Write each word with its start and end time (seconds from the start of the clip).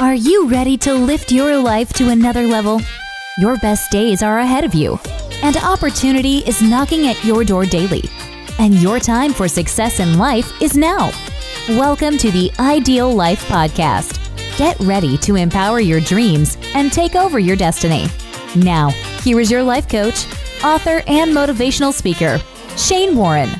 Are 0.00 0.14
you 0.14 0.48
ready 0.48 0.78
to 0.78 0.94
lift 0.94 1.30
your 1.30 1.58
life 1.58 1.92
to 1.92 2.08
another 2.08 2.46
level? 2.46 2.80
Your 3.36 3.58
best 3.58 3.90
days 3.90 4.22
are 4.22 4.38
ahead 4.38 4.64
of 4.64 4.72
you, 4.72 4.98
and 5.42 5.58
opportunity 5.58 6.38
is 6.38 6.62
knocking 6.62 7.08
at 7.08 7.22
your 7.22 7.44
door 7.44 7.66
daily. 7.66 8.04
And 8.58 8.76
your 8.76 8.98
time 8.98 9.34
for 9.34 9.46
success 9.46 10.00
in 10.00 10.16
life 10.16 10.50
is 10.62 10.74
now. 10.74 11.12
Welcome 11.68 12.16
to 12.16 12.30
the 12.30 12.50
Ideal 12.58 13.12
Life 13.12 13.46
Podcast. 13.48 14.18
Get 14.56 14.80
ready 14.80 15.18
to 15.18 15.36
empower 15.36 15.80
your 15.80 16.00
dreams 16.00 16.56
and 16.74 16.90
take 16.90 17.14
over 17.14 17.38
your 17.38 17.56
destiny. 17.56 18.06
Now, 18.56 18.88
here 19.20 19.38
is 19.38 19.50
your 19.50 19.62
life 19.62 19.86
coach, 19.86 20.24
author, 20.64 21.02
and 21.08 21.30
motivational 21.30 21.92
speaker, 21.92 22.40
Shane 22.74 23.14
Warren. 23.14 23.50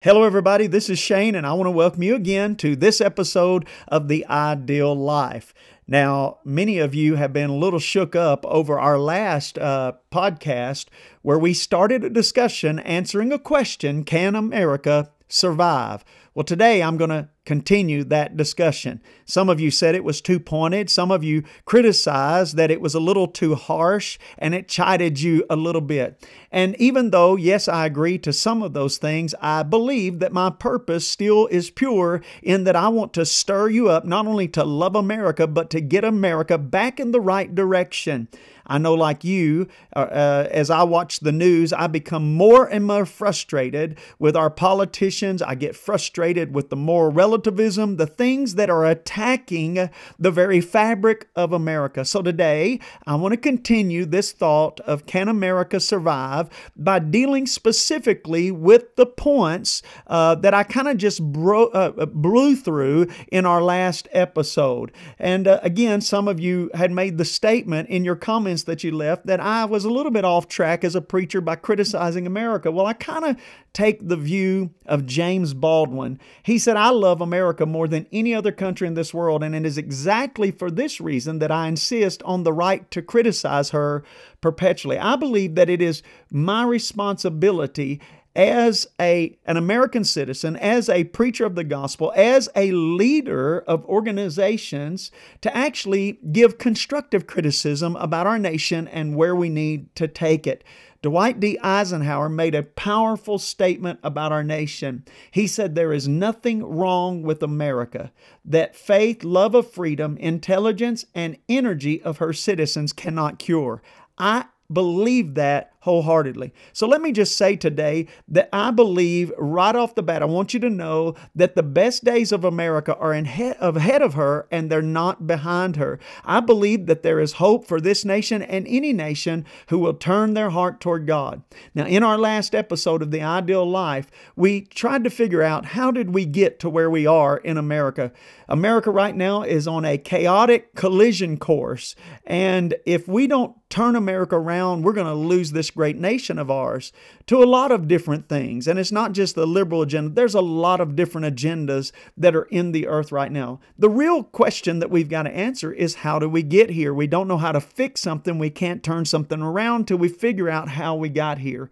Hello, 0.00 0.22
everybody. 0.22 0.68
This 0.68 0.88
is 0.88 0.96
Shane, 0.96 1.34
and 1.34 1.44
I 1.44 1.54
want 1.54 1.66
to 1.66 1.72
welcome 1.72 2.04
you 2.04 2.14
again 2.14 2.54
to 2.58 2.76
this 2.76 3.00
episode 3.00 3.66
of 3.88 4.06
The 4.06 4.24
Ideal 4.28 4.94
Life. 4.94 5.52
Now, 5.88 6.38
many 6.44 6.78
of 6.78 6.94
you 6.94 7.16
have 7.16 7.32
been 7.32 7.50
a 7.50 7.56
little 7.56 7.80
shook 7.80 8.14
up 8.14 8.46
over 8.46 8.78
our 8.78 8.96
last 8.96 9.58
uh, 9.58 9.94
podcast 10.12 10.86
where 11.22 11.36
we 11.36 11.52
started 11.52 12.04
a 12.04 12.10
discussion 12.10 12.78
answering 12.78 13.32
a 13.32 13.40
question 13.40 14.04
Can 14.04 14.36
America 14.36 15.10
survive? 15.26 16.04
Well, 16.38 16.44
today 16.44 16.84
I'm 16.84 16.96
going 16.96 17.10
to 17.10 17.30
continue 17.48 18.04
that 18.04 18.36
discussion. 18.36 19.02
Some 19.24 19.48
of 19.48 19.58
you 19.58 19.70
said 19.70 19.94
it 19.94 20.04
was 20.04 20.20
too 20.20 20.38
pointed. 20.38 20.90
Some 20.90 21.10
of 21.10 21.24
you 21.24 21.42
criticized 21.64 22.56
that 22.58 22.70
it 22.70 22.80
was 22.80 22.94
a 22.94 23.00
little 23.00 23.26
too 23.26 23.54
harsh 23.54 24.18
and 24.36 24.54
it 24.54 24.68
chided 24.68 25.18
you 25.18 25.44
a 25.48 25.56
little 25.56 25.80
bit. 25.80 26.28
And 26.52 26.76
even 26.76 27.10
though, 27.10 27.36
yes, 27.36 27.66
I 27.66 27.86
agree 27.86 28.18
to 28.18 28.34
some 28.34 28.62
of 28.62 28.74
those 28.74 28.98
things, 28.98 29.34
I 29.40 29.62
believe 29.62 30.18
that 30.18 30.32
my 30.32 30.50
purpose 30.50 31.08
still 31.08 31.46
is 31.46 31.70
pure 31.70 32.22
in 32.42 32.64
that 32.64 32.76
I 32.76 32.88
want 32.88 33.14
to 33.14 33.24
stir 33.24 33.70
you 33.70 33.88
up 33.88 34.04
not 34.04 34.26
only 34.26 34.46
to 34.48 34.62
love 34.62 34.94
America, 34.94 35.46
but 35.46 35.70
to 35.70 35.80
get 35.80 36.04
America 36.04 36.58
back 36.58 37.00
in 37.00 37.12
the 37.12 37.20
right 37.20 37.52
direction. 37.52 38.28
I 38.70 38.76
know, 38.76 38.92
like 38.92 39.24
you, 39.24 39.66
uh, 39.96 40.00
uh, 40.00 40.48
as 40.50 40.68
I 40.68 40.82
watch 40.82 41.20
the 41.20 41.32
news, 41.32 41.72
I 41.72 41.86
become 41.86 42.34
more 42.34 42.66
and 42.66 42.84
more 42.84 43.06
frustrated 43.06 43.96
with 44.18 44.36
our 44.36 44.50
politicians. 44.50 45.40
I 45.40 45.54
get 45.54 45.74
frustrated 45.74 46.27
with 46.28 46.68
the 46.68 46.76
moral 46.76 47.10
relativism, 47.10 47.96
the 47.96 48.06
things 48.06 48.54
that 48.56 48.68
are 48.68 48.84
attacking 48.84 49.88
the 50.18 50.30
very 50.30 50.60
fabric 50.60 51.28
of 51.34 51.52
America. 51.52 52.04
So 52.04 52.20
today, 52.20 52.80
I 53.06 53.14
want 53.14 53.32
to 53.32 53.38
continue 53.38 54.04
this 54.04 54.32
thought 54.32 54.78
of 54.80 55.06
can 55.06 55.28
America 55.28 55.80
survive 55.80 56.50
by 56.76 56.98
dealing 56.98 57.46
specifically 57.46 58.50
with 58.50 58.94
the 58.96 59.06
points 59.06 59.82
uh, 60.06 60.34
that 60.36 60.52
I 60.52 60.64
kind 60.64 60.88
of 60.88 60.98
just 60.98 61.22
bro- 61.22 61.68
uh, 61.68 62.06
blew 62.06 62.56
through 62.56 63.08
in 63.32 63.46
our 63.46 63.62
last 63.62 64.06
episode. 64.12 64.92
And 65.18 65.48
uh, 65.48 65.60
again, 65.62 66.02
some 66.02 66.28
of 66.28 66.38
you 66.38 66.70
had 66.74 66.92
made 66.92 67.16
the 67.16 67.24
statement 67.24 67.88
in 67.88 68.04
your 68.04 68.16
comments 68.16 68.64
that 68.64 68.84
you 68.84 68.92
left 68.92 69.26
that 69.26 69.40
I 69.40 69.64
was 69.64 69.84
a 69.84 69.90
little 69.90 70.12
bit 70.12 70.24
off 70.24 70.48
track 70.48 70.84
as 70.84 70.94
a 70.94 71.00
preacher 71.00 71.40
by 71.40 71.56
criticizing 71.56 72.26
America. 72.26 72.70
Well, 72.70 72.86
I 72.86 72.92
kind 72.92 73.24
of 73.24 73.36
take 73.72 74.08
the 74.08 74.16
view 74.16 74.70
of 74.86 75.06
James 75.06 75.54
Baldwin. 75.54 76.17
He 76.42 76.58
said, 76.58 76.76
I 76.76 76.90
love 76.90 77.20
America 77.20 77.66
more 77.66 77.88
than 77.88 78.06
any 78.12 78.34
other 78.34 78.52
country 78.52 78.86
in 78.86 78.94
this 78.94 79.12
world, 79.14 79.42
and 79.42 79.54
it 79.54 79.66
is 79.66 79.78
exactly 79.78 80.50
for 80.50 80.70
this 80.70 81.00
reason 81.00 81.38
that 81.38 81.50
I 81.50 81.68
insist 81.68 82.22
on 82.22 82.42
the 82.42 82.52
right 82.52 82.90
to 82.90 83.02
criticize 83.02 83.70
her 83.70 84.04
perpetually. 84.40 84.98
I 84.98 85.16
believe 85.16 85.54
that 85.54 85.70
it 85.70 85.82
is 85.82 86.02
my 86.30 86.64
responsibility 86.64 88.00
as 88.38 88.86
a, 89.00 89.36
an 89.46 89.56
American 89.56 90.04
citizen, 90.04 90.56
as 90.56 90.88
a 90.88 91.04
preacher 91.04 91.44
of 91.44 91.56
the 91.56 91.64
gospel, 91.64 92.12
as 92.14 92.48
a 92.54 92.70
leader 92.70 93.58
of 93.60 93.84
organizations, 93.86 95.10
to 95.40 95.54
actually 95.56 96.20
give 96.30 96.56
constructive 96.56 97.26
criticism 97.26 97.96
about 97.96 98.28
our 98.28 98.38
nation 98.38 98.86
and 98.88 99.16
where 99.16 99.34
we 99.34 99.48
need 99.48 99.92
to 99.96 100.06
take 100.06 100.46
it. 100.46 100.62
Dwight 101.00 101.38
D. 101.38 101.58
Eisenhower 101.62 102.28
made 102.28 102.56
a 102.56 102.64
powerful 102.64 103.38
statement 103.38 104.00
about 104.02 104.32
our 104.32 104.42
nation. 104.42 105.04
He 105.30 105.46
said, 105.46 105.74
There 105.74 105.92
is 105.92 106.08
nothing 106.08 106.64
wrong 106.64 107.22
with 107.22 107.42
America 107.42 108.10
that 108.44 108.74
faith, 108.74 109.22
love 109.22 109.54
of 109.54 109.70
freedom, 109.70 110.16
intelligence, 110.16 111.04
and 111.14 111.38
energy 111.48 112.02
of 112.02 112.18
her 112.18 112.32
citizens 112.32 112.92
cannot 112.92 113.38
cure. 113.38 113.80
I 114.18 114.46
believe 114.72 115.34
that 115.34 115.72
wholeheartedly. 115.88 116.52
So 116.74 116.86
let 116.86 117.00
me 117.00 117.12
just 117.12 117.34
say 117.38 117.56
today 117.56 118.08
that 118.28 118.50
I 118.52 118.70
believe 118.70 119.32
right 119.38 119.74
off 119.74 119.94
the 119.94 120.02
bat, 120.02 120.20
I 120.20 120.26
want 120.26 120.52
you 120.52 120.60
to 120.60 120.68
know 120.68 121.14
that 121.34 121.54
the 121.54 121.62
best 121.62 122.04
days 122.04 122.30
of 122.30 122.44
America 122.44 122.94
are 122.96 123.14
ahead 123.14 124.02
of 124.02 124.12
her 124.12 124.46
and 124.50 124.70
they're 124.70 124.82
not 124.82 125.26
behind 125.26 125.76
her. 125.76 125.98
I 126.26 126.40
believe 126.40 126.84
that 126.86 127.02
there 127.02 127.20
is 127.20 127.34
hope 127.34 127.66
for 127.66 127.80
this 127.80 128.04
nation 128.04 128.42
and 128.42 128.66
any 128.68 128.92
nation 128.92 129.46
who 129.68 129.78
will 129.78 129.94
turn 129.94 130.34
their 130.34 130.50
heart 130.50 130.78
toward 130.78 131.06
God. 131.06 131.42
Now, 131.74 131.86
in 131.86 132.02
our 132.02 132.18
last 132.18 132.54
episode 132.54 133.00
of 133.00 133.10
The 133.10 133.22
Ideal 133.22 133.64
Life, 133.64 134.10
we 134.36 134.60
tried 134.60 135.04
to 135.04 135.10
figure 135.10 135.42
out 135.42 135.64
how 135.64 135.90
did 135.90 136.12
we 136.12 136.26
get 136.26 136.60
to 136.60 136.68
where 136.68 136.90
we 136.90 137.06
are 137.06 137.38
in 137.38 137.56
America. 137.56 138.12
America 138.46 138.90
right 138.90 139.16
now 139.16 139.42
is 139.42 139.66
on 139.66 139.86
a 139.86 139.96
chaotic 139.96 140.74
collision 140.74 141.38
course. 141.38 141.94
And 142.26 142.74
if 142.84 143.08
we 143.08 143.26
don't 143.26 143.56
turn 143.70 143.96
America 143.96 144.36
around, 144.36 144.82
we're 144.82 144.92
going 144.92 145.06
to 145.06 145.14
lose 145.14 145.52
this 145.52 145.70
great 145.78 145.96
nation 145.96 146.40
of 146.40 146.50
ours 146.50 146.92
to 147.24 147.40
a 147.40 147.46
lot 147.46 147.70
of 147.70 147.86
different 147.86 148.28
things. 148.28 148.66
And 148.66 148.80
it's 148.80 148.90
not 148.90 149.12
just 149.12 149.36
the 149.36 149.46
liberal 149.46 149.82
agenda, 149.82 150.12
there's 150.12 150.34
a 150.34 150.40
lot 150.40 150.80
of 150.80 150.96
different 150.96 151.36
agendas 151.36 151.92
that 152.16 152.34
are 152.34 152.46
in 152.46 152.72
the 152.72 152.88
earth 152.88 153.12
right 153.12 153.30
now. 153.30 153.60
The 153.78 153.88
real 153.88 154.24
question 154.24 154.80
that 154.80 154.90
we've 154.90 155.08
got 155.08 155.22
to 155.22 155.30
answer 155.30 155.72
is 155.72 155.94
how 155.94 156.18
do 156.18 156.28
we 156.28 156.42
get 156.42 156.70
here? 156.70 156.92
We 156.92 157.06
don't 157.06 157.28
know 157.28 157.36
how 157.36 157.52
to 157.52 157.60
fix 157.60 158.00
something, 158.00 158.40
we 158.40 158.50
can't 158.50 158.82
turn 158.82 159.04
something 159.04 159.40
around 159.40 159.86
till 159.86 159.98
we 159.98 160.08
figure 160.08 160.50
out 160.50 160.70
how 160.70 160.96
we 160.96 161.10
got 161.10 161.38
here. 161.38 161.70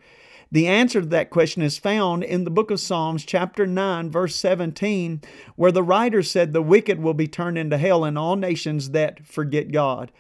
The 0.52 0.68
answer 0.68 1.00
to 1.00 1.06
that 1.08 1.30
question 1.30 1.62
is 1.62 1.76
found 1.76 2.22
in 2.22 2.44
the 2.44 2.50
book 2.52 2.70
of 2.70 2.78
Psalms, 2.78 3.24
chapter 3.24 3.66
9, 3.66 4.08
verse 4.08 4.36
17, 4.36 5.20
where 5.56 5.72
the 5.72 5.82
writer 5.82 6.22
said, 6.22 6.52
The 6.52 6.62
wicked 6.62 7.02
will 7.02 7.14
be 7.14 7.26
turned 7.26 7.58
into 7.58 7.76
hell, 7.76 8.04
and 8.04 8.16
all 8.16 8.36
nations 8.36 8.90
that 8.90 9.26
forget 9.26 9.72
God. 9.72 10.12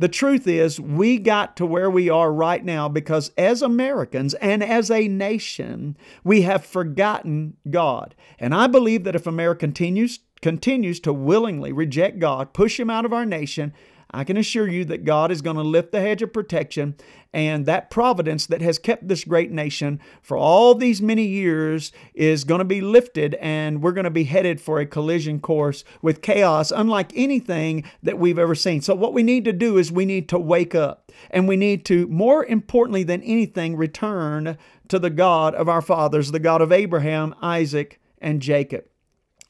The 0.00 0.08
truth 0.08 0.46
is, 0.46 0.80
we 0.80 1.18
got 1.18 1.58
to 1.58 1.66
where 1.66 1.90
we 1.90 2.08
are 2.08 2.32
right 2.32 2.64
now 2.64 2.88
because 2.88 3.32
as 3.36 3.60
Americans 3.60 4.32
and 4.32 4.64
as 4.64 4.90
a 4.90 5.08
nation, 5.08 5.94
we 6.24 6.40
have 6.40 6.64
forgotten 6.64 7.58
God. 7.68 8.14
And 8.38 8.54
I 8.54 8.66
believe 8.66 9.04
that 9.04 9.14
if 9.14 9.26
America 9.26 9.60
continues, 9.60 10.20
continues 10.40 11.00
to 11.00 11.12
willingly 11.12 11.70
reject 11.70 12.18
God, 12.18 12.54
push 12.54 12.80
Him 12.80 12.88
out 12.88 13.04
of 13.04 13.12
our 13.12 13.26
nation, 13.26 13.74
I 14.12 14.24
can 14.24 14.36
assure 14.36 14.68
you 14.68 14.84
that 14.86 15.04
God 15.04 15.30
is 15.30 15.42
going 15.42 15.56
to 15.56 15.62
lift 15.62 15.92
the 15.92 16.00
hedge 16.00 16.22
of 16.22 16.32
protection 16.32 16.96
and 17.32 17.64
that 17.66 17.90
providence 17.90 18.46
that 18.46 18.60
has 18.60 18.78
kept 18.78 19.06
this 19.06 19.24
great 19.24 19.52
nation 19.52 20.00
for 20.20 20.36
all 20.36 20.74
these 20.74 21.00
many 21.00 21.24
years 21.24 21.92
is 22.12 22.44
going 22.44 22.58
to 22.58 22.64
be 22.64 22.80
lifted 22.80 23.34
and 23.34 23.82
we're 23.82 23.92
going 23.92 24.04
to 24.04 24.10
be 24.10 24.24
headed 24.24 24.60
for 24.60 24.80
a 24.80 24.86
collision 24.86 25.40
course 25.40 25.84
with 26.02 26.22
chaos 26.22 26.72
unlike 26.72 27.12
anything 27.14 27.84
that 28.02 28.18
we've 28.18 28.38
ever 28.38 28.54
seen. 28.54 28.80
So 28.80 28.94
what 28.94 29.14
we 29.14 29.22
need 29.22 29.44
to 29.44 29.52
do 29.52 29.78
is 29.78 29.92
we 29.92 30.04
need 30.04 30.28
to 30.30 30.38
wake 30.38 30.74
up 30.74 31.12
and 31.30 31.46
we 31.46 31.56
need 31.56 31.84
to 31.86 32.06
more 32.08 32.44
importantly 32.44 33.04
than 33.04 33.22
anything 33.22 33.76
return 33.76 34.58
to 34.88 34.98
the 34.98 35.10
God 35.10 35.54
of 35.54 35.68
our 35.68 35.82
fathers, 35.82 36.32
the 36.32 36.40
God 36.40 36.60
of 36.60 36.72
Abraham, 36.72 37.34
Isaac, 37.40 38.00
and 38.20 38.42
Jacob. 38.42 38.89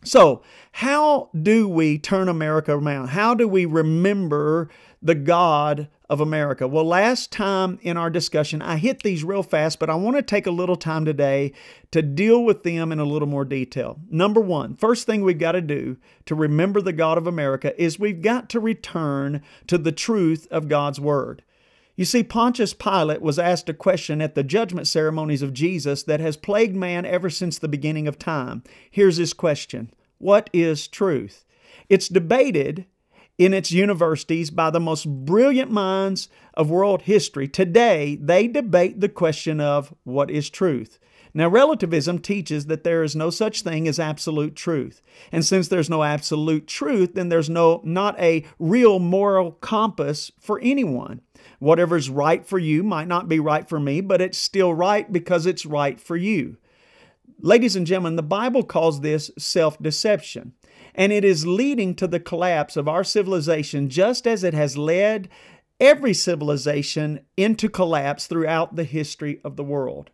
So, 0.03 0.43
how 0.73 1.29
do 1.41 1.69
we 1.69 1.99
turn 1.99 2.29
America 2.29 2.75
around? 2.75 3.09
How 3.09 3.35
do 3.35 3.47
we 3.47 3.67
remember 3.67 4.71
the 5.03 5.15
God 5.15 5.89
of 6.09 6.21
America? 6.21 6.67
Well, 6.67 6.85
last 6.85 7.31
time 7.31 7.79
in 7.83 7.99
our 7.99 8.09
discussion, 8.09 8.63
I 8.63 8.77
hit 8.77 9.03
these 9.03 9.25
real 9.25 9.43
fast, 9.43 9.79
but 9.79 9.91
I 9.91 9.97
want 9.97 10.17
to 10.17 10.23
take 10.23 10.47
a 10.47 10.51
little 10.51 10.77
time 10.77 11.05
today 11.05 11.53
to 11.91 12.01
deal 12.01 12.43
with 12.43 12.63
them 12.63 12.93
in 12.93 12.99
a 12.99 13.05
little 13.05 13.29
more 13.29 13.45
detail. 13.45 14.01
Number 14.09 14.41
one, 14.41 14.75
first 14.77 15.07
thing 15.07 15.23
we've 15.23 15.39
got 15.39 15.53
to 15.53 15.61
do 15.61 15.99
to 16.25 16.35
remember 16.35 16.81
the 16.81 16.95
God 16.95 17.19
of 17.19 17.27
America 17.27 17.79
is 17.81 17.99
we've 17.99 18.23
got 18.23 18.49
to 18.51 18.61
return 18.61 19.43
to 19.67 19.77
the 19.77 19.93
truth 19.93 20.47
of 20.51 20.69
God's 20.69 20.99
Word. 20.99 21.43
You 22.01 22.07
see, 22.07 22.23
Pontius 22.23 22.73
Pilate 22.73 23.21
was 23.21 23.39
asked 23.39 23.69
a 23.69 23.75
question 23.75 24.23
at 24.23 24.35
the 24.35 24.43
judgment 24.43 24.89
ceremonies 24.89 25.43
of 25.43 25.53
Jesus 25.53 26.03
that 26.05 26.19
has 26.19 26.35
plagued 26.35 26.75
man 26.75 27.05
ever 27.05 27.29
since 27.29 27.59
the 27.59 27.69
beginning 27.69 28.09
of 28.09 28.19
time. 28.19 28.63
Here's 28.91 29.19
his 29.19 29.35
question 29.35 29.93
What 30.17 30.49
is 30.55 30.89
truth? 30.89 31.45
It's 31.91 32.09
debated 32.09 32.87
in 33.37 33.53
its 33.53 33.71
universities 33.71 34.51
by 34.51 34.71
the 34.71 34.81
most 34.81 35.07
brilliant 35.27 35.71
minds 35.71 36.31
of 36.55 36.71
world 36.71 37.03
history. 37.03 37.47
Today, 37.47 38.17
they 38.19 38.49
debate 38.49 39.01
the 39.01 39.11
question 39.11 39.61
of 39.61 39.93
what 40.05 40.31
is 40.31 40.49
truth. 40.49 40.99
Now, 41.35 41.49
relativism 41.49 42.21
teaches 42.21 42.65
that 42.67 42.83
there 42.83 43.03
is 43.03 43.15
no 43.15 43.29
such 43.29 43.61
thing 43.61 43.87
as 43.87 43.99
absolute 44.01 44.57
truth. 44.57 45.03
And 45.31 45.45
since 45.45 45.69
there's 45.69 45.91
no 45.91 46.03
absolute 46.03 46.67
truth, 46.67 47.13
then 47.13 47.29
there's 47.29 47.51
no 47.51 47.83
not 47.85 48.19
a 48.19 48.47
real 48.59 48.99
moral 48.99 49.53
compass 49.53 50.33
for 50.41 50.59
anyone. 50.63 51.21
Whatever's 51.61 52.11
right 52.11 52.45
for 52.45 52.59
you 52.59 52.83
might 52.83 53.07
not 53.07 53.29
be 53.29 53.39
right 53.39 53.69
for 53.69 53.79
me, 53.79 54.01
but 54.01 54.21
it's 54.21 54.39
still 54.39 54.75
right 54.75 55.11
because 55.13 55.47
it's 55.47 55.67
right 55.67 56.01
for 56.01 56.17
you. 56.17 56.57
Ladies 57.43 57.77
and 57.77 57.87
gentlemen, 57.87 58.17
the 58.17 58.23
Bible 58.23 58.63
calls 58.63 59.01
this 59.01 59.31
self 59.39 59.81
deception. 59.81 60.55
And 60.95 61.13
it 61.13 61.25
is 61.25 61.47
leading 61.47 61.95
to 61.97 62.09
the 62.09 62.19
collapse 62.19 62.77
of 62.77 62.89
our 62.89 63.05
civilization, 63.05 63.89
just 63.89 64.27
as 64.27 64.43
it 64.43 64.55
has 64.55 64.77
led 64.77 65.29
every 65.79 66.15
civilization 66.15 67.21
into 67.37 67.69
collapse 67.69 68.27
throughout 68.27 68.77
the 68.77 68.85
history 68.85 69.41
of 69.45 69.57
the 69.57 69.65
world. 69.65 70.11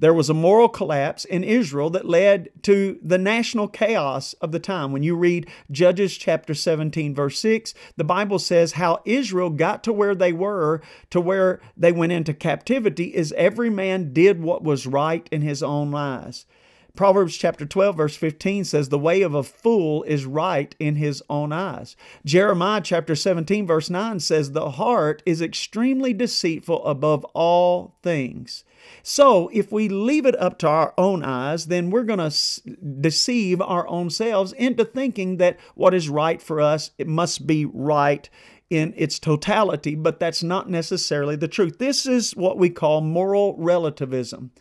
There 0.00 0.14
was 0.14 0.30
a 0.30 0.34
moral 0.34 0.70
collapse 0.70 1.26
in 1.26 1.44
Israel 1.44 1.90
that 1.90 2.08
led 2.08 2.48
to 2.62 2.98
the 3.02 3.18
national 3.18 3.68
chaos 3.68 4.32
of 4.40 4.50
the 4.50 4.58
time. 4.58 4.92
When 4.92 5.02
you 5.02 5.14
read 5.14 5.46
Judges 5.70 6.16
chapter 6.16 6.54
17, 6.54 7.14
verse 7.14 7.38
6, 7.38 7.74
the 7.98 8.04
Bible 8.04 8.38
says 8.38 8.72
how 8.72 9.02
Israel 9.04 9.50
got 9.50 9.84
to 9.84 9.92
where 9.92 10.14
they 10.14 10.32
were, 10.32 10.80
to 11.10 11.20
where 11.20 11.60
they 11.76 11.92
went 11.92 12.12
into 12.12 12.32
captivity, 12.32 13.14
is 13.14 13.34
every 13.36 13.68
man 13.68 14.14
did 14.14 14.42
what 14.42 14.64
was 14.64 14.86
right 14.86 15.28
in 15.30 15.42
his 15.42 15.62
own 15.62 15.94
eyes. 15.94 16.46
Proverbs 16.96 17.36
chapter 17.36 17.64
12, 17.64 17.96
verse 17.96 18.16
15 18.16 18.64
says, 18.64 18.88
The 18.88 18.98
way 18.98 19.22
of 19.22 19.34
a 19.34 19.42
fool 19.42 20.02
is 20.04 20.26
right 20.26 20.74
in 20.78 20.96
his 20.96 21.22
own 21.30 21.52
eyes. 21.52 21.96
Jeremiah 22.24 22.80
chapter 22.82 23.14
17, 23.14 23.66
verse 23.66 23.90
9 23.90 24.20
says, 24.20 24.52
The 24.52 24.72
heart 24.72 25.22
is 25.24 25.40
extremely 25.40 26.12
deceitful 26.12 26.84
above 26.84 27.24
all 27.26 27.96
things. 28.02 28.64
So, 29.02 29.48
if 29.52 29.70
we 29.70 29.88
leave 29.88 30.26
it 30.26 30.40
up 30.40 30.58
to 30.60 30.68
our 30.68 30.94
own 30.96 31.22
eyes, 31.22 31.66
then 31.66 31.90
we're 31.90 32.02
going 32.02 32.18
to 32.18 32.26
s- 32.26 32.60
deceive 33.00 33.60
our 33.60 33.86
own 33.88 34.10
selves 34.10 34.52
into 34.54 34.84
thinking 34.84 35.36
that 35.36 35.58
what 35.74 35.94
is 35.94 36.08
right 36.08 36.40
for 36.40 36.60
us, 36.60 36.90
it 36.98 37.06
must 37.06 37.46
be 37.46 37.64
right 37.64 38.28
in 38.70 38.94
its 38.96 39.18
totality, 39.18 39.96
but 39.96 40.20
that's 40.20 40.42
not 40.42 40.70
necessarily 40.70 41.36
the 41.36 41.48
truth. 41.48 41.78
This 41.78 42.06
is 42.06 42.36
what 42.36 42.56
we 42.56 42.70
call 42.70 43.00
moral 43.00 43.56
relativism. 43.58 44.52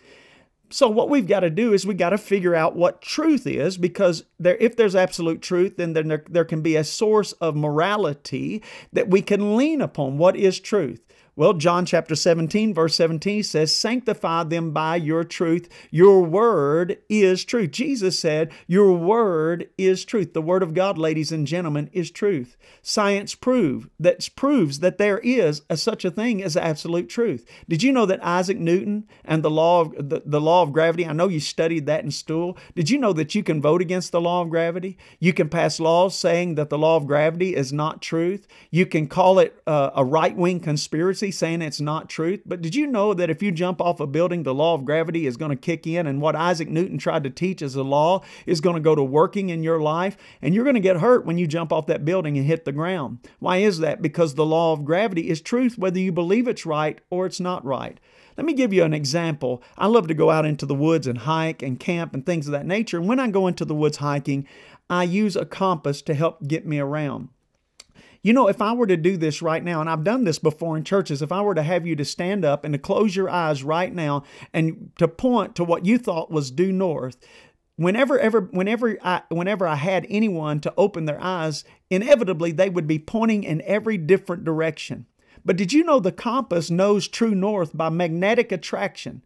So 0.72 0.88
what 0.88 1.10
we've 1.10 1.28
got 1.28 1.40
to 1.42 1.50
do 1.50 1.74
is 1.74 1.86
we 1.86 1.96
got 1.96 2.12
to 2.12 2.18
figure 2.18 2.54
out 2.54 2.76
what 2.76 3.02
truth 3.02 3.48
is 3.48 3.78
because 3.78 4.26
there 4.40 4.58
if 4.58 4.76
there's 4.76 4.96
absolute 4.96 5.42
truth 5.42 5.78
then 5.78 5.94
there, 5.94 6.24
there 6.30 6.46
can 6.46 6.62
be 6.62 6.76
a 6.76 6.84
source 6.84 7.32
of 7.34 7.56
morality 7.56 8.62
that 8.94 9.10
we 9.10 9.22
can 9.22 9.58
lean 9.58 9.82
upon. 9.82 10.18
What 10.18 10.36
is 10.36 10.60
truth? 10.60 11.02
Well, 11.40 11.54
John 11.54 11.86
chapter 11.86 12.16
17, 12.16 12.74
verse 12.74 12.96
17 12.96 13.44
says, 13.44 13.74
Sanctify 13.74 14.44
them 14.44 14.72
by 14.72 14.98
your 14.98 15.24
truth. 15.24 15.70
Your 15.90 16.22
word 16.22 16.98
is 17.08 17.46
truth. 17.46 17.72
Jesus 17.72 18.20
said, 18.20 18.52
Your 18.68 18.92
word 18.92 19.70
is 19.78 20.04
truth. 20.04 20.34
The 20.34 20.42
word 20.42 20.64
of 20.64 20.74
God, 20.74 20.98
ladies 20.98 21.32
and 21.32 21.48
gentlemen, 21.48 21.90
is 21.94 22.12
truth. 22.12 22.58
Science 22.82 23.36
prove, 23.36 23.90
that 24.02 24.28
proves 24.36 24.80
that 24.80 24.98
there 24.98 25.20
is 25.20 25.62
a, 25.70 25.78
such 25.78 26.04
a 26.04 26.12
thing 26.12 26.44
as 26.44 26.58
absolute 26.58 27.08
truth. 27.08 27.46
Did 27.70 27.84
you 27.84 27.94
know 27.94 28.06
that 28.06 28.22
Isaac 28.22 28.58
Newton 28.58 29.08
and 29.24 29.42
the 29.42 29.50
law 29.50 29.80
of 29.80 30.10
the, 30.10 30.22
the 30.26 30.42
law 30.42 30.64
of 30.64 30.74
gravity, 30.74 31.06
I 31.06 31.14
know 31.14 31.30
you 31.30 31.40
studied 31.40 31.86
that 31.86 32.04
in 32.04 32.12
school. 32.12 32.58
Did 32.76 32.90
you 32.90 32.98
know 32.98 33.14
that 33.14 33.34
you 33.34 33.44
can 33.44 33.62
vote 33.62 33.82
against 33.82 34.12
the 34.12 34.20
law 34.20 34.42
of 34.42 34.50
gravity? 34.50 34.98
You 35.20 35.32
can 35.32 35.48
pass 35.48 35.80
laws 35.80 36.18
saying 36.18 36.56
that 36.56 36.70
the 36.70 36.78
law 36.78 36.98
of 36.98 37.08
gravity 37.08 37.56
is 37.56 37.72
not 37.72 38.02
truth. 38.02 38.46
You 38.72 38.86
can 38.86 39.08
call 39.08 39.40
it 39.40 39.58
uh, 39.66 39.92
a 39.96 40.04
right-wing 40.04 40.60
conspiracy 40.60 41.29
saying 41.32 41.62
it's 41.62 41.82
not 41.82 42.10
truth, 42.10 42.42
but 42.46 42.62
did 42.62 42.76
you 42.76 42.88
know 42.88 43.14
that 43.14 43.30
if 43.30 43.44
you 43.44 43.52
jump 43.52 43.82
off 43.82 44.00
a 44.00 44.08
building, 44.08 44.44
the 44.44 44.54
law 44.54 44.74
of 44.74 44.86
gravity 44.86 45.28
is 45.28 45.38
going 45.38 45.52
to 45.52 45.56
kick 45.56 45.86
in, 45.86 46.08
and 46.08 46.22
what 46.22 46.36
Isaac 46.36 46.70
Newton 46.70 46.98
tried 46.98 47.24
to 47.24 47.30
teach 47.30 47.62
as 47.62 47.76
a 47.76 47.84
law 47.84 48.24
is 48.46 48.62
going 48.62 48.76
to 48.76 48.82
go 48.82 48.96
to 48.96 49.04
working 49.04 49.50
in 49.50 49.64
your 49.64 49.80
life, 49.82 50.18
and 50.42 50.54
you're 50.54 50.64
going 50.64 50.76
to 50.76 50.80
get 50.80 50.98
hurt 50.98 51.26
when 51.26 51.38
you 51.38 51.48
jump 51.48 51.72
off 51.72 51.88
that 51.88 52.06
building 52.06 52.38
and 52.38 52.46
hit 52.46 52.66
the 52.66 52.72
ground. 52.72 53.20
Why 53.40 53.58
is 53.58 53.80
that? 53.80 54.02
Because 54.02 54.36
the 54.36 54.46
law 54.46 54.74
of 54.74 54.86
gravity 54.86 55.30
is 55.30 55.42
truth, 55.42 55.78
whether 55.78 56.00
you 56.00 56.12
believe 56.12 56.48
it's 56.48 56.66
right 56.66 57.00
or 57.10 57.26
it's 57.26 57.40
not 57.40 57.66
right. 57.66 58.00
Let 58.38 58.46
me 58.46 58.54
give 58.54 58.72
you 58.72 58.84
an 58.84 58.94
example. 58.94 59.62
I 59.78 59.88
love 59.88 60.08
to 60.08 60.14
go 60.14 60.30
out 60.30 60.46
into 60.46 60.66
the 60.66 60.74
woods 60.74 61.08
and 61.08 61.18
hike 61.18 61.62
and 61.62 61.78
camp 61.78 62.14
and 62.14 62.26
things 62.26 62.48
of 62.48 62.54
that 62.54 62.66
nature. 62.66 62.98
And 62.98 63.08
when 63.08 63.20
I 63.20 63.30
go 63.30 63.48
into 63.48 63.66
the 63.66 63.76
woods 63.76 63.98
hiking, 63.98 64.48
I 64.90 65.04
use 65.04 65.36
a 65.36 65.46
compass 65.46 66.02
to 66.04 66.14
help 66.14 66.48
get 66.48 66.66
me 66.66 66.80
around. 66.80 67.30
You 68.22 68.34
know, 68.34 68.48
if 68.48 68.62
I 68.62 68.74
were 68.74 68.88
to 68.88 68.98
do 68.98 69.16
this 69.16 69.42
right 69.42 69.64
now, 69.64 69.80
and 69.80 69.90
I've 69.90 70.04
done 70.04 70.26
this 70.26 70.40
before 70.40 70.76
in 70.76 70.84
churches, 70.84 71.22
if 71.22 71.32
I 71.32 71.42
were 71.42 71.56
to 71.56 71.64
have 71.64 71.88
you 71.88 71.96
to 71.96 72.06
stand 72.06 72.44
up 72.44 72.66
and 72.66 72.74
to 72.74 72.78
close 72.78 73.16
your 73.16 73.30
eyes 73.30 73.64
right 73.64 73.94
now 73.94 74.24
and 74.54 74.92
to 74.98 75.08
point 75.08 75.56
to 75.56 75.64
what 75.64 75.86
you 75.86 75.98
thought 75.98 76.30
was 76.30 76.52
due 76.52 76.72
north, 76.74 77.18
whenever 77.78 78.20
ever 78.20 78.42
whenever 78.52 78.98
I 79.02 79.22
whenever 79.30 79.66
I 79.66 79.76
had 79.76 80.06
anyone 80.10 80.60
to 80.62 80.74
open 80.76 81.06
their 81.06 81.22
eyes, 81.24 81.64
inevitably 81.90 82.52
they 82.52 82.70
would 82.70 82.88
be 82.88 83.00
pointing 83.00 83.44
in 83.44 83.62
every 83.62 83.98
different 83.98 84.44
direction. 84.44 85.06
But 85.46 85.56
did 85.56 85.72
you 85.72 85.86
know 85.86 86.02
the 86.02 86.12
compass 86.12 86.70
knows 86.70 87.08
true 87.08 87.34
north 87.34 87.76
by 87.76 87.88
magnetic 87.88 88.52
attraction, 88.52 89.24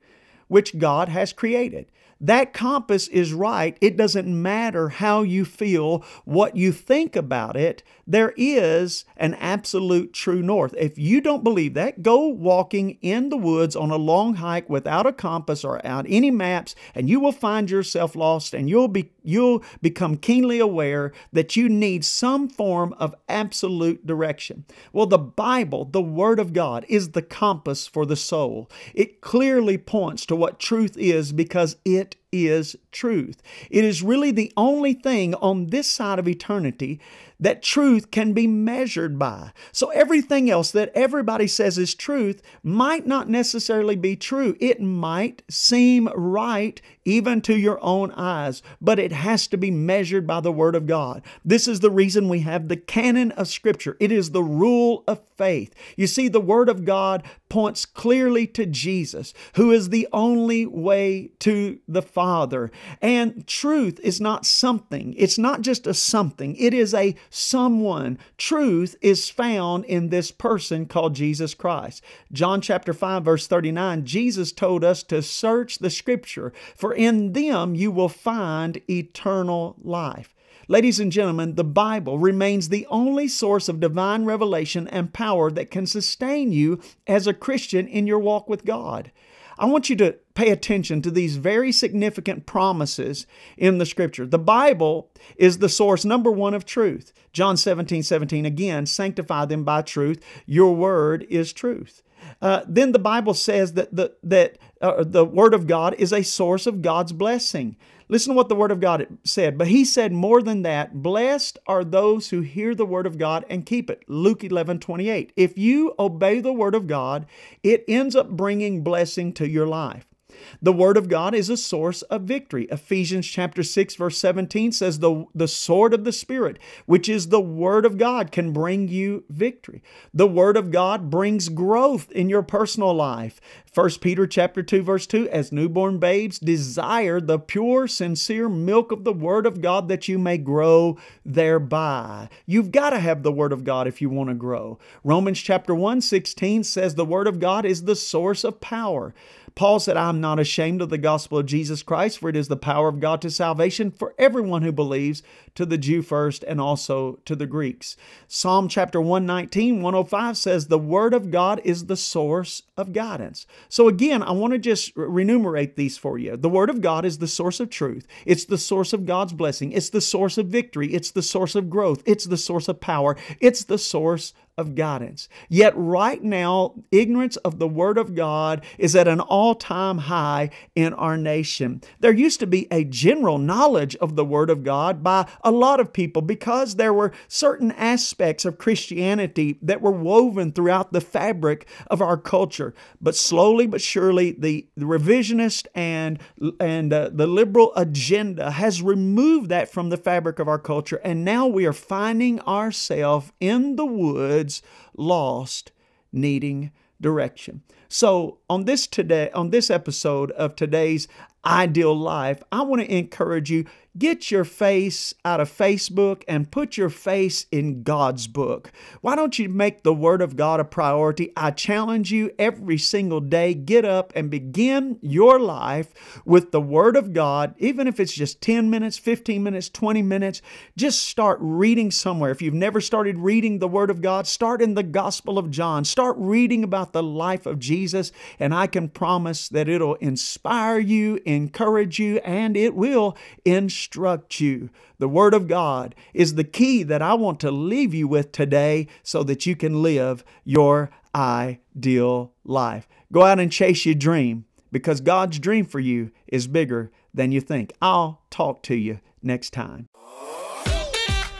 which 0.47 0.77
God 0.77 1.09
has 1.09 1.33
created? 1.33 1.87
That 2.23 2.53
compass 2.53 3.09
is 3.09 3.33
right. 3.33 3.77
It 3.81 3.97
doesn't 3.97 4.41
matter 4.41 4.87
how 4.87 5.23
you 5.23 5.43
feel, 5.43 6.05
what 6.23 6.55
you 6.55 6.71
think 6.71 7.17
about 7.17 7.57
it. 7.57 7.83
There 8.07 8.33
is 8.37 9.03
an 9.17 9.33
absolute 9.33 10.13
true 10.13 10.41
north. 10.41 10.73
If 10.77 10.97
you 10.97 11.19
don't 11.19 11.43
believe 11.43 11.73
that, 11.73 12.01
go 12.01 12.27
walking 12.27 12.97
in 13.01 13.27
the 13.27 13.35
woods 13.35 13.75
on 13.75 13.91
a 13.91 13.97
long 13.97 14.35
hike 14.35 14.69
without 14.69 15.05
a 15.05 15.11
compass 15.11 15.65
or 15.65 15.85
out 15.85 16.05
any 16.07 16.31
maps, 16.31 16.75
and 16.95 17.09
you 17.09 17.19
will 17.19 17.33
find 17.33 17.69
yourself 17.69 18.15
lost 18.15 18.53
and 18.53 18.69
you'll 18.69 18.87
be 18.87 19.11
you'll 19.23 19.63
become 19.81 20.17
keenly 20.17 20.59
aware 20.59 21.11
that 21.31 21.55
you 21.55 21.69
need 21.69 22.03
some 22.05 22.49
form 22.49 22.93
of 22.99 23.15
absolute 23.27 24.05
direction. 24.05 24.65
Well, 24.91 25.05
the 25.05 25.17
Bible, 25.17 25.85
the 25.85 26.01
Word 26.01 26.39
of 26.39 26.53
God, 26.53 26.85
is 26.87 27.11
the 27.11 27.21
compass 27.21 27.87
for 27.87 28.05
the 28.05 28.15
soul. 28.15 28.69
It 28.93 29.21
clearly 29.21 29.77
points 29.77 30.25
to 30.27 30.35
what 30.35 30.59
truth 30.59 30.97
is 30.97 31.31
because 31.31 31.77
it 31.85 32.12
is 32.31 32.75
truth. 32.91 33.41
It 33.69 33.85
is 33.85 34.03
really 34.03 34.31
the 34.31 34.51
only 34.57 34.93
thing 34.93 35.35
on 35.35 35.67
this 35.67 35.87
side 35.87 36.19
of 36.19 36.27
eternity 36.27 36.99
that 37.43 37.61
truth 37.61 38.09
can 38.09 38.31
be 38.31 38.47
measured 38.47 39.19
by. 39.19 39.51
So 39.73 39.89
everything 39.89 40.49
else 40.49 40.71
that 40.71 40.93
everybody 40.95 41.45
says 41.45 41.77
is 41.77 41.93
truth 41.93 42.41
might 42.63 43.05
not 43.05 43.27
necessarily 43.27 43.97
be 43.97 44.15
true. 44.15 44.55
It 44.61 44.81
might 44.81 45.43
seem 45.49 46.07
right 46.15 46.81
even 47.05 47.41
to 47.41 47.57
your 47.57 47.79
own 47.83 48.11
eyes, 48.11 48.61
but 48.79 48.97
it 48.97 49.11
has 49.11 49.47
to 49.47 49.57
be 49.57 49.71
measured 49.71 50.25
by 50.25 50.39
the 50.39 50.53
Word 50.53 50.73
of 50.73 50.87
God. 50.87 51.21
This 51.43 51.67
is 51.67 51.81
the 51.81 51.91
reason 51.91 52.29
we 52.29 52.39
have 52.39 52.69
the 52.69 52.77
canon 52.77 53.31
of 53.31 53.49
Scripture. 53.49 53.97
It 53.99 54.11
is 54.11 54.31
the 54.31 54.43
rule 54.43 55.03
of 55.05 55.21
faith. 55.35 55.73
You 55.97 56.07
see, 56.07 56.27
the 56.29 56.39
Word 56.39 56.69
of 56.69 56.85
God 56.85 57.23
points 57.49 57.85
clearly 57.85 58.47
to 58.47 58.65
Jesus, 58.65 59.33
who 59.55 59.71
is 59.71 59.89
the 59.89 60.07
only 60.13 60.65
way 60.65 61.31
to 61.39 61.79
the 61.87 62.01
Father. 62.01 62.71
And 63.01 63.45
truth 63.45 63.99
is 64.01 64.21
not 64.21 64.45
something, 64.45 65.13
it's 65.17 65.37
not 65.37 65.61
just 65.61 65.85
a 65.85 65.93
something, 65.93 66.55
it 66.55 66.73
is 66.73 66.93
a 66.93 67.15
someone. 67.33 68.17
Truth 68.37 68.95
is 69.01 69.29
found 69.29 69.85
in 69.85 70.09
this 70.09 70.31
person 70.31 70.85
called 70.85 71.15
Jesus 71.15 71.53
Christ. 71.53 72.03
John 72.31 72.61
chapter 72.61 72.93
5 72.93 73.23
verse 73.23 73.47
39, 73.47 74.05
Jesus 74.05 74.51
told 74.51 74.83
us 74.83 75.03
to 75.03 75.21
search 75.21 75.79
the 75.79 75.89
scripture, 75.89 76.53
for 76.75 76.93
in 76.93 77.33
them 77.33 77.75
you 77.75 77.91
will 77.91 78.09
find 78.09 78.81
eternal 78.89 79.75
life. 79.81 80.33
Ladies 80.69 80.99
and 80.99 81.11
gentlemen, 81.11 81.55
the 81.55 81.63
Bible 81.63 82.17
remains 82.17 82.69
the 82.69 82.87
only 82.89 83.27
source 83.27 83.67
of 83.67 83.81
divine 83.81 84.23
revelation 84.23 84.87
and 84.87 85.13
power 85.13 85.51
that 85.51 85.71
can 85.71 85.85
sustain 85.85 86.53
you 86.53 86.79
as 87.05 87.27
a 87.27 87.33
Christian 87.33 87.85
in 87.85 88.07
your 88.07 88.19
walk 88.19 88.47
with 88.47 88.63
God. 88.63 89.11
I 89.57 89.65
want 89.65 89.89
you 89.89 89.95
to 89.97 90.15
pay 90.35 90.49
attention 90.49 91.01
to 91.01 91.11
these 91.11 91.37
very 91.37 91.71
significant 91.71 92.45
promises 92.45 93.27
in 93.57 93.77
the 93.77 93.85
scripture. 93.85 94.25
The 94.25 94.39
Bible 94.39 95.11
is 95.35 95.59
the 95.59 95.69
source 95.69 96.03
number 96.05 96.31
one 96.31 96.53
of 96.53 96.65
truth. 96.65 97.13
John 97.31 97.57
17, 97.57 98.03
17, 98.03 98.45
again, 98.45 98.85
sanctify 98.85 99.45
them 99.45 99.63
by 99.63 99.81
truth. 99.81 100.23
Your 100.45 100.75
word 100.75 101.25
is 101.29 101.53
truth. 101.53 102.03
Uh, 102.41 102.61
then 102.67 102.91
the 102.91 102.99
Bible 102.99 103.33
says 103.33 103.73
that 103.73 103.95
the, 103.95 104.13
that 104.23 104.57
uh, 104.81 105.03
the 105.03 105.25
Word 105.25 105.53
of 105.53 105.67
God 105.67 105.95
is 105.95 106.11
a 106.11 106.23
source 106.23 106.67
of 106.67 106.81
God's 106.81 107.11
blessing. 107.11 107.75
Listen 108.09 108.33
to 108.33 108.35
what 108.35 108.49
the 108.49 108.55
Word 108.55 108.71
of 108.71 108.79
God 108.79 109.07
said. 109.23 109.57
But 109.57 109.67
He 109.67 109.85
said 109.85 110.11
more 110.11 110.41
than 110.41 110.61
that 110.63 111.01
Blessed 111.01 111.57
are 111.67 111.83
those 111.83 112.29
who 112.29 112.41
hear 112.41 112.75
the 112.75 112.85
Word 112.85 113.05
of 113.05 113.17
God 113.17 113.45
and 113.49 113.65
keep 113.65 113.89
it. 113.89 114.03
Luke 114.07 114.43
11 114.43 114.79
28. 114.79 115.33
If 115.35 115.57
you 115.57 115.93
obey 115.97 116.39
the 116.39 116.53
Word 116.53 116.75
of 116.75 116.87
God, 116.87 117.25
it 117.63 117.85
ends 117.87 118.15
up 118.15 118.29
bringing 118.29 118.83
blessing 118.83 119.33
to 119.33 119.47
your 119.47 119.67
life. 119.67 120.12
The 120.61 120.73
Word 120.73 120.97
of 120.97 121.09
God 121.09 121.33
is 121.33 121.49
a 121.49 121.57
source 121.57 122.01
of 122.03 122.23
victory. 122.23 122.67
Ephesians 122.71 123.27
chapter 123.27 123.63
6, 123.63 123.95
verse 123.95 124.17
17 124.17 124.71
says, 124.71 124.99
the, 124.99 125.25
the 125.33 125.47
sword 125.47 125.93
of 125.93 126.03
the 126.03 126.11
Spirit, 126.11 126.59
which 126.85 127.09
is 127.09 127.29
the 127.29 127.41
Word 127.41 127.85
of 127.85 127.97
God, 127.97 128.31
can 128.31 128.53
bring 128.53 128.87
you 128.87 129.23
victory. 129.29 129.83
The 130.13 130.27
Word 130.27 130.57
of 130.57 130.71
God 130.71 131.09
brings 131.09 131.49
growth 131.49 132.11
in 132.11 132.29
your 132.29 132.43
personal 132.43 132.93
life. 132.93 133.39
1 133.73 133.89
Peter 134.01 134.27
chapter 134.27 134.61
2 134.61 134.83
verse 134.83 135.07
2 135.07 135.27
as 135.29 135.51
newborn 135.51 135.97
babes 135.97 136.37
desire 136.37 137.19
the 137.19 137.39
pure 137.39 137.87
sincere 137.87 138.47
milk 138.47 138.91
of 138.91 139.03
the 139.03 139.11
word 139.11 139.47
of 139.47 139.61
God 139.61 139.87
that 139.87 140.07
you 140.07 140.19
may 140.19 140.37
grow 140.37 140.95
thereby. 141.25 142.29
You've 142.45 142.71
got 142.71 142.91
to 142.91 142.99
have 142.99 143.23
the 143.23 143.31
word 143.31 143.51
of 143.51 143.63
God 143.63 143.87
if 143.87 143.99
you 143.99 144.11
want 144.11 144.29
to 144.29 144.35
grow. 144.35 144.77
Romans 145.03 145.41
chapter 145.41 145.73
1 145.73 146.01
16 146.01 146.63
says 146.63 146.93
the 146.93 147.03
word 147.03 147.25
of 147.25 147.39
God 147.39 147.65
is 147.65 147.85
the 147.85 147.95
source 147.95 148.43
of 148.43 148.61
power. 148.61 149.15
Paul 149.55 149.79
said, 149.79 149.97
I'm 149.97 150.19
not 150.19 150.39
ashamed 150.39 150.81
of 150.81 150.89
the 150.89 150.97
gospel 150.97 151.37
of 151.37 151.45
Jesus 151.45 151.83
Christ, 151.83 152.19
for 152.19 152.29
it 152.29 152.35
is 152.35 152.47
the 152.47 152.57
power 152.57 152.87
of 152.87 152.99
God 152.99 153.21
to 153.21 153.29
salvation 153.29 153.91
for 153.91 154.15
everyone 154.17 154.63
who 154.63 154.71
believes, 154.71 155.21
to 155.55 155.65
the 155.65 155.77
Jew 155.77 156.01
first 156.01 156.43
and 156.43 156.59
also 156.59 157.19
to 157.25 157.35
the 157.35 157.45
Greeks. 157.45 157.95
Psalm 158.27 158.67
chapter 158.67 158.99
119, 158.99 159.81
105 159.81 160.37
says, 160.37 160.67
The 160.67 160.79
word 160.79 161.13
of 161.13 161.29
God 161.29 161.61
is 161.63 161.85
the 161.85 161.97
source 161.97 162.63
of 162.75 162.93
guidance. 162.93 163.45
So 163.69 163.87
again, 163.87 164.23
I 164.23 164.31
want 164.31 164.53
to 164.53 164.59
just 164.59 164.91
remunerate 164.95 165.75
these 165.75 165.97
for 165.97 166.17
you. 166.17 166.35
The 166.35 166.49
word 166.49 166.69
of 166.69 166.81
God 166.81 167.05
is 167.05 167.19
the 167.19 167.27
source 167.27 167.59
of 167.59 167.69
truth. 167.69 168.07
It's 168.25 168.45
the 168.45 168.57
source 168.57 168.93
of 168.93 169.05
God's 169.05 169.33
blessing. 169.33 169.71
It's 169.71 169.91
the 169.91 170.01
source 170.01 170.37
of 170.37 170.47
victory. 170.47 170.93
It's 170.93 171.11
the 171.11 171.21
source 171.21 171.55
of 171.55 171.69
growth. 171.69 172.01
It's 172.05 172.25
the 172.25 172.37
source 172.37 172.67
of 172.67 172.79
power. 172.79 173.15
It's 173.39 173.63
the 173.63 173.77
source 173.77 174.33
of 174.57 174.75
guidance. 174.75 175.27
Yet, 175.49 175.73
right 175.75 176.23
now, 176.23 176.75
ignorance 176.91 177.37
of 177.37 177.57
the 177.57 177.67
Word 177.67 177.97
of 177.97 178.13
God 178.13 178.63
is 178.77 178.95
at 178.95 179.07
an 179.07 179.19
all 179.19 179.55
time 179.55 179.97
high 179.97 180.51
in 180.75 180.93
our 180.93 181.17
nation. 181.17 181.81
There 181.99 182.13
used 182.13 182.39
to 182.41 182.47
be 182.47 182.67
a 182.69 182.83
general 182.83 183.39
knowledge 183.39 183.95
of 183.95 184.15
the 184.15 184.25
Word 184.25 184.49
of 184.49 184.63
God 184.63 185.03
by 185.03 185.27
a 185.43 185.51
lot 185.51 185.79
of 185.79 185.91
people 185.91 186.21
because 186.21 186.75
there 186.75 186.93
were 186.93 187.11
certain 187.27 187.71
aspects 187.71 188.45
of 188.45 188.59
Christianity 188.59 189.57
that 189.61 189.81
were 189.81 189.91
woven 189.91 190.51
throughout 190.51 190.93
the 190.93 191.01
fabric 191.01 191.67
of 191.87 192.01
our 192.01 192.17
culture. 192.17 192.75
But 193.01 193.15
slowly 193.15 193.65
but 193.65 193.81
surely, 193.81 194.31
the, 194.31 194.67
the 194.77 194.85
revisionist 194.85 195.65
and, 195.73 196.19
and 196.59 196.93
uh, 196.93 197.09
the 197.11 197.27
liberal 197.27 197.73
agenda 197.75 198.51
has 198.51 198.81
removed 198.83 199.49
that 199.49 199.71
from 199.71 199.89
the 199.89 199.97
fabric 199.97 200.37
of 200.37 200.47
our 200.47 200.59
culture, 200.59 201.01
and 201.03 201.25
now 201.25 201.47
we 201.47 201.65
are 201.65 201.73
finding 201.73 202.39
ourselves 202.41 203.31
in 203.39 203.77
the 203.77 203.85
woods 203.85 204.42
woods, 204.43 204.61
lost, 204.97 205.71
needing 206.11 206.71
direction. 206.99 207.61
So 207.87 208.39
on 208.49 208.65
this 208.65 208.87
today 208.87 209.29
on 209.31 209.49
this 209.49 209.69
episode 209.69 210.31
of 210.31 210.55
today's 210.55 211.07
ideal 211.45 211.97
life, 211.97 212.41
I 212.51 212.61
want 212.63 212.81
to 212.81 212.95
encourage 212.95 213.51
you 213.51 213.65
Get 213.95 214.31
your 214.31 214.43
face 214.43 215.13
out 215.23 215.39
of 215.39 215.55
Facebook 215.55 216.23
and 216.27 216.49
put 216.49 216.77
your 216.77 216.89
face 216.89 217.45
in 217.51 217.83
God's 217.83 218.25
book. 218.25 218.71
Why 219.01 219.15
don't 219.15 219.37
you 219.37 219.49
make 219.49 219.83
the 219.83 219.93
Word 219.93 220.23
of 220.23 220.35
God 220.35 220.59
a 220.59 220.63
priority? 220.63 221.31
I 221.37 221.51
challenge 221.51 222.11
you 222.11 222.31
every 222.39 222.79
single 222.79 223.19
day 223.19 223.53
get 223.53 223.85
up 223.85 224.11
and 224.15 224.31
begin 224.31 224.97
your 225.03 225.39
life 225.39 225.93
with 226.25 226.51
the 226.51 226.59
Word 226.59 226.95
of 226.95 227.13
God, 227.13 227.53
even 227.59 227.87
if 227.87 227.99
it's 227.99 228.13
just 228.13 228.41
10 228.41 228.67
minutes, 228.71 228.97
15 228.97 229.43
minutes, 229.43 229.69
20 229.69 230.01
minutes. 230.01 230.41
Just 230.75 231.05
start 231.05 231.37
reading 231.39 231.91
somewhere. 231.91 232.31
If 232.31 232.41
you've 232.41 232.55
never 232.55 232.81
started 232.81 233.19
reading 233.19 233.59
the 233.59 233.67
Word 233.67 233.91
of 233.91 234.01
God, 234.01 234.25
start 234.25 234.59
in 234.59 234.73
the 234.73 234.81
Gospel 234.81 235.37
of 235.37 235.51
John. 235.51 235.85
Start 235.85 236.15
reading 236.17 236.63
about 236.63 236.93
the 236.93 237.03
life 237.03 237.45
of 237.45 237.59
Jesus, 237.59 238.11
and 238.39 238.55
I 238.55 238.65
can 238.65 238.89
promise 238.89 239.49
that 239.49 239.69
it'll 239.69 239.95
inspire 239.95 240.79
you, 240.79 241.19
encourage 241.33 241.99
you, 241.99 242.17
and 242.19 242.55
it 242.55 242.75
will 242.75 243.17
instruct 243.43 244.39
you. 244.39 244.69
The 244.99 245.09
Word 245.09 245.33
of 245.33 245.47
God 245.47 245.95
is 246.13 246.35
the 246.35 246.43
key 246.43 246.83
that 246.83 247.01
I 247.01 247.13
want 247.15 247.39
to 247.41 247.51
leave 247.51 247.93
you 247.93 248.07
with 248.07 248.31
today 248.31 248.87
so 249.03 249.23
that 249.23 249.45
you 249.45 249.55
can 249.55 249.81
live 249.81 250.23
your 250.43 250.89
ideal 251.13 252.33
life. 252.43 252.87
Go 253.11 253.23
out 253.23 253.39
and 253.39 253.51
chase 253.51 253.85
your 253.85 253.95
dream 253.95 254.45
because 254.71 255.01
God's 255.01 255.39
dream 255.39 255.65
for 255.65 255.79
you 255.79 256.11
is 256.27 256.47
bigger 256.47 256.91
than 257.13 257.31
you 257.31 257.41
think. 257.41 257.73
I'll 257.81 258.21
talk 258.29 258.63
to 258.63 258.75
you 258.75 258.99
next 259.21 259.51
time. 259.51 259.87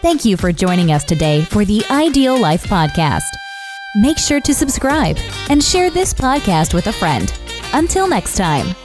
Thank 0.02 0.26
you 0.26 0.36
for 0.36 0.52
joining 0.52 0.92
us 0.92 1.04
today 1.04 1.42
for 1.42 1.64
the 1.64 1.84
Ideal 1.90 2.38
Life 2.38 2.66
Podcast. 2.66 3.22
Make 3.96 4.18
sure 4.18 4.42
to 4.42 4.54
subscribe 4.54 5.18
and 5.50 5.64
share 5.64 5.90
this 5.90 6.14
podcast 6.14 6.74
with 6.74 6.88
a 6.88 6.94
friend. 6.94 7.34
Until 7.74 8.08
next 8.08 8.36
time. 8.36 8.83